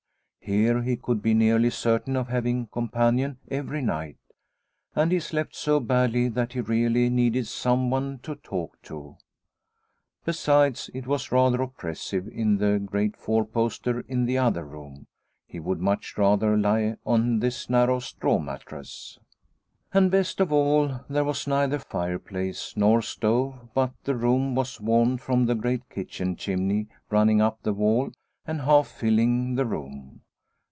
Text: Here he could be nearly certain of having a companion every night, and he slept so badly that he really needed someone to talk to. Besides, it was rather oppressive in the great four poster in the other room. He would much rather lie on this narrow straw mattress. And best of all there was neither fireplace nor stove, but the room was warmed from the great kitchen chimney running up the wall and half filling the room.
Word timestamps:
Here 0.43 0.81
he 0.81 0.97
could 0.97 1.21
be 1.21 1.33
nearly 1.33 1.69
certain 1.69 2.17
of 2.17 2.27
having 2.27 2.63
a 2.63 2.73
companion 2.73 3.37
every 3.49 3.81
night, 3.81 4.17
and 4.95 5.09
he 5.11 5.19
slept 5.21 5.55
so 5.55 5.79
badly 5.79 6.27
that 6.27 6.51
he 6.51 6.59
really 6.59 7.09
needed 7.09 7.47
someone 7.47 8.19
to 8.23 8.35
talk 8.35 8.81
to. 8.81 9.15
Besides, 10.25 10.89
it 10.93 11.07
was 11.07 11.31
rather 11.31 11.61
oppressive 11.61 12.27
in 12.27 12.57
the 12.57 12.79
great 12.79 13.15
four 13.15 13.45
poster 13.45 14.01
in 14.09 14.25
the 14.25 14.39
other 14.39 14.65
room. 14.65 15.07
He 15.45 15.59
would 15.61 15.79
much 15.79 16.17
rather 16.17 16.57
lie 16.57 16.97
on 17.05 17.39
this 17.39 17.69
narrow 17.69 17.99
straw 17.99 18.37
mattress. 18.37 19.19
And 19.93 20.11
best 20.11 20.41
of 20.41 20.51
all 20.51 20.99
there 21.07 21.23
was 21.23 21.47
neither 21.47 21.79
fireplace 21.79 22.73
nor 22.75 23.01
stove, 23.01 23.69
but 23.73 23.93
the 24.03 24.15
room 24.15 24.55
was 24.55 24.81
warmed 24.81 25.21
from 25.21 25.45
the 25.45 25.55
great 25.55 25.87
kitchen 25.89 26.35
chimney 26.35 26.87
running 27.09 27.41
up 27.41 27.61
the 27.61 27.73
wall 27.73 28.11
and 28.45 28.61
half 28.61 28.87
filling 28.87 29.55
the 29.55 29.65
room. 29.65 30.23